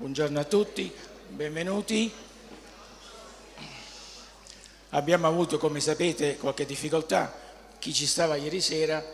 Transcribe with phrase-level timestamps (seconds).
[0.00, 0.90] Buongiorno a tutti,
[1.28, 2.10] benvenuti.
[4.88, 7.30] Abbiamo avuto, come sapete, qualche difficoltà.
[7.78, 9.04] Chi ci stava ieri sera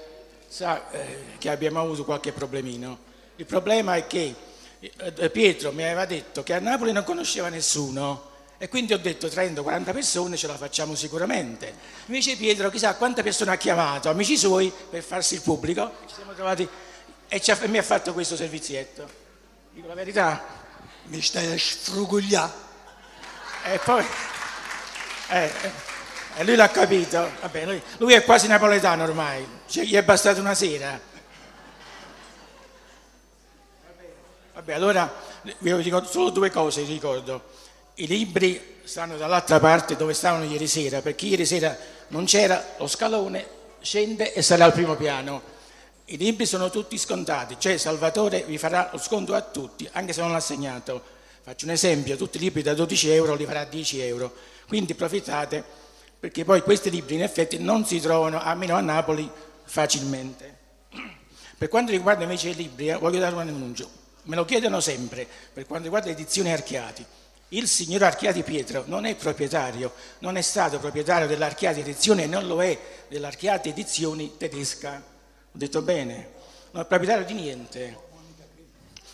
[0.46, 2.98] sa eh, che abbiamo avuto qualche problemino.
[3.34, 4.32] Il problema è che
[4.78, 9.26] eh, Pietro mi aveva detto che a Napoli non conosceva nessuno e quindi ho detto
[9.26, 11.74] 30-40 persone ce la facciamo sicuramente.
[12.06, 15.94] Invece Pietro chissà quante persone ha chiamato, amici suoi, per farsi il pubblico.
[16.06, 16.62] Ci siamo trovati
[17.26, 19.24] e, ha, e mi ha fatto questo servizietto.
[19.72, 20.65] Dico la verità.
[21.06, 22.52] Mi stai a sfrugugliare.
[23.64, 24.04] E poi...
[25.28, 25.52] Eh,
[26.36, 27.30] e lui l'ha capito.
[27.40, 29.46] Vabbè, lui, lui, è quasi napoletano ormai.
[29.66, 31.00] Cioè, gli è bastata una sera.
[34.54, 35.12] Vabbè, allora
[35.58, 37.42] vi dico solo due cose, ricordo.
[37.94, 41.76] I libri stanno dall'altra parte dove stavano ieri sera, perché ieri sera
[42.08, 43.46] non c'era lo scalone,
[43.80, 45.54] scende e sarà al primo piano.
[46.08, 50.20] I libri sono tutti scontati, cioè Salvatore vi farà lo sconto a tutti, anche se
[50.20, 51.02] non l'ha segnato.
[51.42, 54.32] Faccio un esempio, tutti i libri da 12 euro li farà 10 euro,
[54.68, 55.64] quindi approfittate
[56.20, 59.28] perché poi questi libri in effetti non si trovano, almeno a Napoli,
[59.64, 60.56] facilmente.
[61.58, 63.90] Per quanto riguarda invece i libri, eh, voglio dare un annuncio,
[64.24, 67.04] me lo chiedono sempre, per quanto riguarda le edizioni Archiati.
[67.48, 72.46] Il signor Archiati Pietro non è proprietario, non è stato proprietario dell'Archiati Edizione e non
[72.46, 75.14] lo è dell'Archiati Edizioni tedesca
[75.56, 76.28] ho detto bene,
[76.72, 77.98] non è proprietario di niente.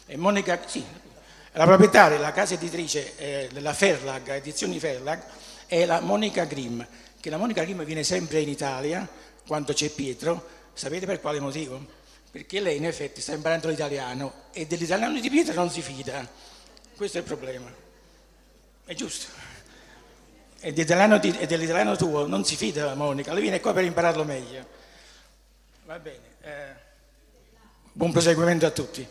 [0.07, 0.85] E Monica, sì,
[1.53, 5.23] la proprietaria della casa editrice eh, della Ferlag, edizioni Ferlag,
[5.67, 6.83] è la Monica Grimm,
[7.21, 9.09] che la Monica Grimm viene sempre in Italia
[9.47, 11.81] quando c'è Pietro, sapete per quale motivo?
[12.33, 16.29] Perché lei in effetti sta imparando l'italiano e dell'italiano di Pietro non si fida,
[16.97, 17.73] questo è il problema,
[18.85, 19.27] è giusto.
[20.59, 23.85] E dell'italiano, di, e dell'italiano tuo non si fida la Monica, lei viene qua per
[23.85, 24.81] impararlo meglio.
[25.93, 26.37] Va bene.
[26.41, 26.75] Eh,
[27.93, 29.07] buon proseguimento a tutti.